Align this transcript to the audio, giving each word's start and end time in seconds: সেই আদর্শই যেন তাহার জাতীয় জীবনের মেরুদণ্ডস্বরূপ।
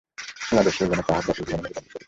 সেই 0.41 0.57
আদর্শই 0.59 0.89
যেন 0.91 1.01
তাহার 1.01 1.23
জাতীয় 1.27 1.45
জীবনের 1.47 1.63
মেরুদণ্ডস্বরূপ। 1.63 1.99